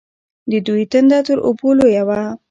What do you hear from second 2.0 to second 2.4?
وه.